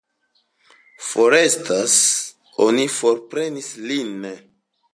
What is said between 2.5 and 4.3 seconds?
oni forprenis lin.